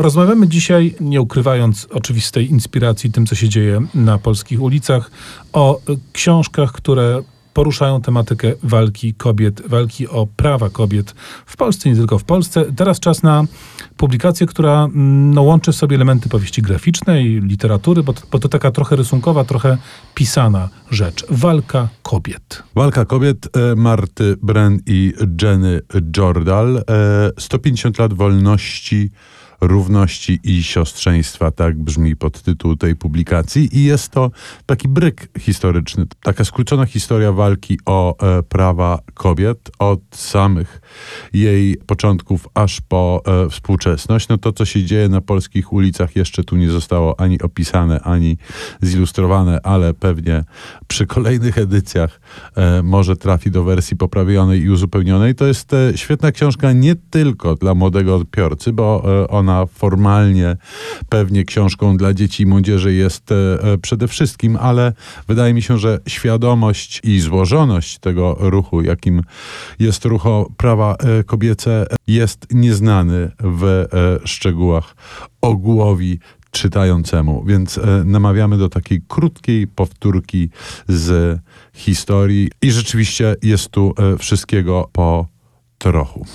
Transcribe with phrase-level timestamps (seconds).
[0.00, 5.10] Rozmawiamy dzisiaj, nie ukrywając oczywistej inspiracji tym, co się dzieje na polskich ulicach,
[5.52, 5.80] o
[6.12, 7.22] książkach, które
[7.54, 11.14] poruszają tematykę walki kobiet, walki o prawa kobiet
[11.46, 12.64] w Polsce, nie tylko w Polsce.
[12.76, 13.44] Teraz czas na
[13.96, 18.48] publikację, która mm, no, łączy w sobie elementy powieści graficznej, literatury, bo to, bo to
[18.48, 19.78] taka trochę rysunkowa, trochę
[20.14, 21.26] pisana rzecz.
[21.30, 22.62] Walka kobiet.
[22.74, 25.12] Walka kobiet e, Marty Bren i
[25.42, 25.80] Jenny
[26.16, 26.76] Jordal.
[26.76, 26.82] E,
[27.38, 29.10] 150 lat wolności
[29.60, 33.78] równości i siostrzeństwa, tak brzmi podtytuł tej publikacji.
[33.78, 34.30] I jest to
[34.66, 40.80] taki bryk historyczny, taka skrócona historia walki o e, prawa kobiet od samych
[41.32, 44.28] jej początków aż po e, współczesność.
[44.28, 48.36] No to, co się dzieje na polskich ulicach, jeszcze tu nie zostało ani opisane, ani
[48.82, 50.44] zilustrowane, ale pewnie
[50.86, 52.20] przy kolejnych edycjach
[52.56, 55.34] e, może trafi do wersji poprawionej i uzupełnionej.
[55.34, 60.56] To jest e, świetna książka nie tylko dla młodego odbiorcy, bo e, ona formalnie
[61.08, 64.92] pewnie książką dla dzieci i młodzieży jest e, e, przede wszystkim, ale
[65.28, 69.22] wydaje mi się, że świadomość i złożoność tego ruchu, jakim
[69.78, 73.86] jest ruch o prawa e, kobiece, jest nieznany w
[74.24, 74.96] szczegółach
[75.40, 76.18] ogółowi
[76.50, 77.44] czytającemu.
[77.46, 80.50] Więc namawiamy do takiej krótkiej powtórki
[80.88, 81.38] z
[81.74, 85.26] historii i rzeczywiście jest tu wszystkiego po
[85.78, 86.26] trochu.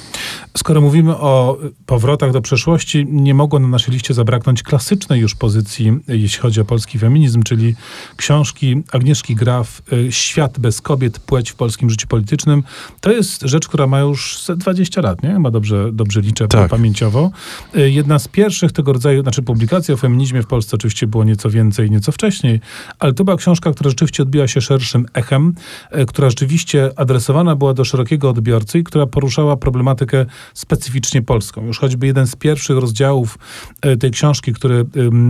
[0.57, 5.99] Skoro mówimy o powrotach do przeszłości, nie mogło na naszej liście zabraknąć klasycznej już pozycji,
[6.07, 7.75] jeśli chodzi o polski feminizm, czyli
[8.15, 12.63] książki Agnieszki Graf y, Świat bez kobiet, płeć w polskim życiu politycznym.
[13.01, 15.39] To jest rzecz, która ma już 20 lat, nie?
[15.39, 16.69] Ma dobrze, dobrze liczę tak.
[16.69, 17.31] pamięciowo.
[17.75, 21.49] Y, jedna z pierwszych tego rodzaju, znaczy publikacji o feminizmie w Polsce oczywiście było nieco
[21.49, 22.59] więcej, nieco wcześniej,
[22.99, 25.53] ale to była książka, która rzeczywiście odbiła się szerszym echem,
[25.97, 31.65] y, która rzeczywiście adresowana była do szerokiego odbiorcy i która poruszała problematykę specyficznie polską.
[31.65, 33.37] Już choćby jeden z pierwszych rozdziałów
[33.81, 34.85] e, tej książki, który,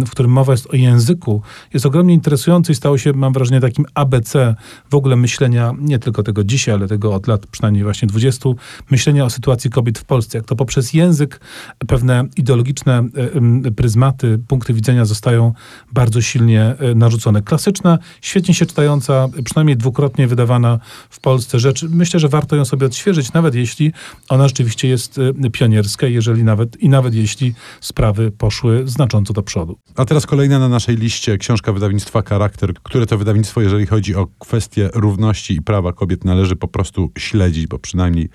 [0.05, 1.41] w którym mowa jest o języku,
[1.73, 4.55] jest ogromnie interesujący i stało się, mam wrażenie, takim ABC
[4.89, 8.49] w ogóle myślenia, nie tylko tego dzisiaj, ale tego od lat przynajmniej właśnie 20,
[8.91, 10.37] myślenia o sytuacji kobiet w Polsce.
[10.37, 11.39] Jak to poprzez język
[11.87, 13.03] pewne ideologiczne
[13.65, 15.53] e, pryzmaty, punkty widzenia zostają
[15.93, 17.41] bardzo silnie e, narzucone.
[17.41, 21.83] Klasyczna, świetnie się czytająca, przynajmniej dwukrotnie wydawana w Polsce rzecz.
[21.83, 23.91] Myślę, że warto ją sobie odświeżyć, nawet jeśli
[24.29, 29.43] ona rzeczywiście jest jest y, pionierska, jeżeli nawet, i nawet jeśli sprawy poszły znacząco do
[29.43, 29.77] przodu.
[29.95, 34.27] A teraz kolejna na naszej liście książka wydawnictwa Charakter, które to wydawnictwo, jeżeli chodzi o
[34.39, 38.29] kwestie równości i prawa kobiet, należy po prostu śledzić, bo przynajmniej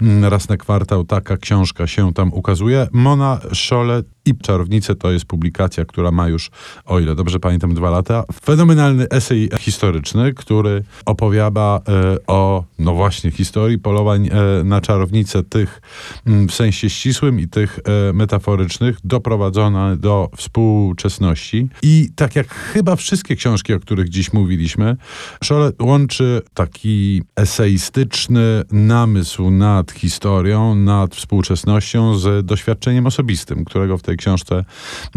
[0.00, 2.86] mm, raz na kwartał taka książka się tam ukazuje.
[2.92, 6.50] Mona Szole i Czarownice to jest publikacja, która ma już,
[6.84, 8.24] o ile dobrze pamiętam, dwa lata.
[8.44, 15.80] Fenomenalny esej historyczny, który opowiada e, o, no właśnie, historii polowań e, na czarownice, tych
[16.26, 21.68] mm, w sensie ścisłym i tych e, metaforycznych, doprowadzona do współczesności.
[21.82, 24.96] I tak jak chyba wszystkie książki, o których dziś mówiliśmy,
[25.44, 34.16] Szole łączy taki eseistyczny namysł nad historią, nad współczesnością z doświadczeniem osobistym, którego w tej
[34.18, 34.64] książce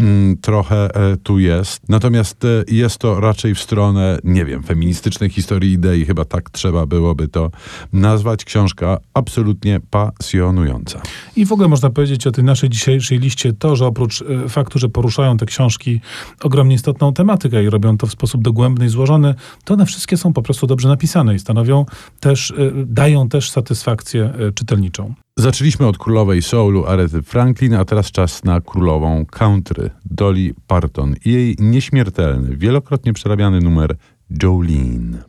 [0.00, 1.88] mm, trochę e, tu jest.
[1.88, 6.86] Natomiast e, jest to raczej w stronę, nie wiem, feministycznej historii idei, chyba tak trzeba
[6.86, 7.50] byłoby to
[7.92, 8.44] nazwać.
[8.44, 11.02] Książka absolutnie pasjonująca.
[11.36, 14.78] I w ogóle można powiedzieć o tej naszej dzisiejszej liście to, że oprócz e, faktu,
[14.78, 16.00] że poruszają te książki
[16.42, 19.34] ogromnie istotną tematykę i robią to w sposób dogłębny i złożony,
[19.64, 21.86] to one wszystkie są po prostu dobrze napisane i stanowią
[22.20, 22.54] też,
[22.86, 25.14] dają też satysfakcję czytelniczą.
[25.36, 31.32] Zaczęliśmy od królowej soulu Arety Franklin, a teraz czas na królową country Dolly Parton i
[31.32, 33.96] jej nieśmiertelny, wielokrotnie przerabiany numer
[34.42, 35.24] Jolene.